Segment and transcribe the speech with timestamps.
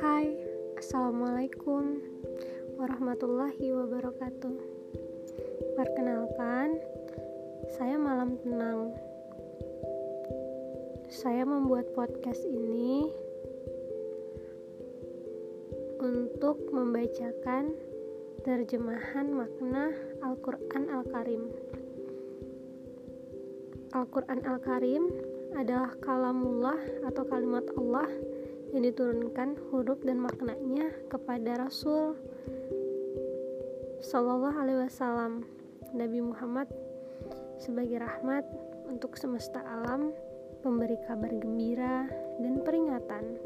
[0.00, 0.32] Hai,
[0.80, 2.00] Assalamualaikum
[2.80, 4.56] warahmatullahi wabarakatuh.
[5.76, 6.80] Perkenalkan,
[7.76, 8.96] saya Malam Tenang.
[11.12, 13.12] Saya membuat podcast ini
[16.00, 17.76] untuk membacakan
[18.48, 19.92] terjemahan makna
[20.24, 21.52] Al-Quran Al-Karim
[23.90, 25.10] Al-Quran Al-Karim
[25.58, 26.78] adalah kalamullah
[27.10, 28.06] atau kalimat Allah
[28.70, 32.14] yang diturunkan huruf dan maknanya kepada Rasul
[33.98, 35.42] Sallallahu Alaihi Wasallam
[35.90, 36.70] Nabi Muhammad
[37.58, 38.46] sebagai rahmat
[38.86, 40.14] untuk semesta alam,
[40.62, 42.06] pemberi kabar gembira
[42.38, 43.42] dan peringatan,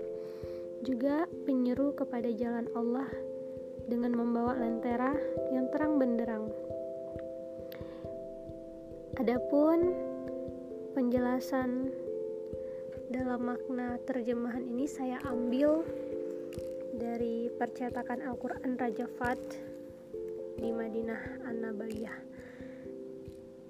[0.85, 3.09] juga penyeru kepada jalan Allah
[3.89, 5.17] dengan membawa lentera
[5.57, 6.53] yang terang benderang.
[9.17, 10.13] Adapun
[10.95, 11.91] penjelasan
[13.11, 15.83] dalam makna terjemahan ini saya ambil
[16.95, 19.43] dari percetakan Al-Quran Raja Fat
[20.55, 22.15] di Madinah An-Nabawiyah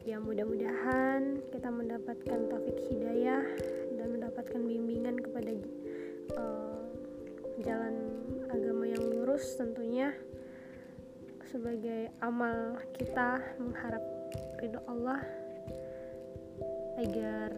[0.05, 3.41] ya mudah-mudahan kita mendapatkan taufik hidayah
[3.97, 5.57] dan mendapatkan bimbingan kepada
[6.37, 6.85] uh,
[7.65, 8.21] jalan
[8.53, 10.13] agama yang lurus tentunya
[11.49, 14.05] sebagai amal kita mengharap
[14.61, 15.44] ridho Allah
[17.01, 17.51] agar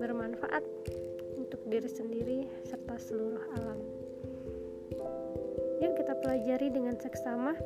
[0.00, 0.64] bermanfaat
[1.36, 3.80] untuk diri sendiri serta seluruh alam.
[5.80, 7.56] Yuk kita pelajari dengan seksama.